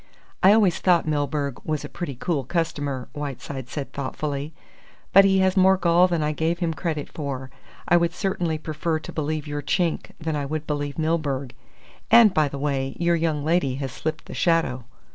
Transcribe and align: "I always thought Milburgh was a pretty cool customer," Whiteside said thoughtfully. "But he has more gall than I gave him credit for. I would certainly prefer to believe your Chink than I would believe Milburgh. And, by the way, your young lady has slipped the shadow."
"I 0.41 0.51
always 0.53 0.79
thought 0.79 1.07
Milburgh 1.07 1.61
was 1.63 1.85
a 1.85 1.87
pretty 1.87 2.15
cool 2.15 2.43
customer," 2.43 3.07
Whiteside 3.13 3.69
said 3.69 3.93
thoughtfully. 3.93 4.51
"But 5.13 5.25
he 5.25 5.37
has 5.41 5.55
more 5.55 5.77
gall 5.77 6.07
than 6.07 6.23
I 6.23 6.31
gave 6.31 6.57
him 6.57 6.73
credit 6.73 7.07
for. 7.07 7.51
I 7.87 7.97
would 7.97 8.11
certainly 8.15 8.57
prefer 8.57 8.97
to 8.97 9.11
believe 9.13 9.45
your 9.45 9.61
Chink 9.61 10.13
than 10.19 10.35
I 10.35 10.47
would 10.47 10.65
believe 10.65 10.97
Milburgh. 10.97 11.53
And, 12.09 12.33
by 12.33 12.47
the 12.47 12.57
way, 12.57 12.95
your 12.99 13.15
young 13.15 13.45
lady 13.45 13.75
has 13.75 13.91
slipped 13.91 14.25
the 14.25 14.33
shadow." 14.33 14.85